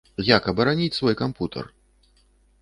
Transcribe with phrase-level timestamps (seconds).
[0.27, 1.65] Як абараніць свой кампутар?